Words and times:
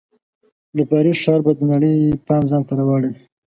د 0.75 0.77
پاریس 0.89 1.17
ښار 1.23 1.39
به 1.45 1.51
د 1.59 1.61
نړۍ 1.71 1.95
پام 2.27 2.43
ځان 2.51 2.63
ته 2.67 2.73
راواړوي. 2.79 3.19